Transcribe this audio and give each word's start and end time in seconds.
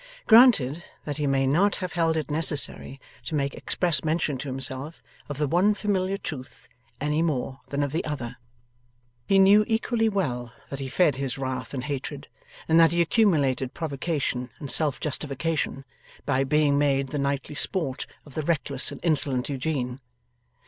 Granted, 0.25 0.83
that 1.05 1.17
he 1.17 1.27
may 1.27 1.45
not 1.45 1.75
have 1.75 1.93
held 1.93 2.17
it 2.17 2.31
necessary 2.31 2.99
to 3.25 3.35
make 3.35 3.53
express 3.53 4.03
mention 4.03 4.35
to 4.39 4.47
himself 4.47 5.03
of 5.29 5.37
the 5.37 5.45
one 5.47 5.75
familiar 5.75 6.17
truth 6.17 6.67
any 6.99 7.21
more 7.21 7.59
than 7.67 7.83
of 7.83 7.91
the 7.91 8.03
other. 8.03 8.37
He 9.27 9.37
knew 9.37 9.63
equally 9.67 10.09
well 10.09 10.53
that 10.71 10.79
he 10.79 10.89
fed 10.89 11.17
his 11.17 11.37
wrath 11.37 11.71
and 11.71 11.83
hatred, 11.83 12.29
and 12.67 12.79
that 12.79 12.91
he 12.91 12.99
accumulated 12.99 13.75
provocation 13.75 14.49
and 14.57 14.71
self 14.71 14.99
justification, 14.99 15.85
by 16.25 16.45
being 16.45 16.79
made 16.79 17.09
the 17.09 17.19
nightly 17.19 17.53
sport 17.53 18.07
of 18.25 18.33
the 18.33 18.41
reckless 18.41 18.91
and 18.91 18.99
insolent 19.03 19.49
Eugene. 19.49 19.99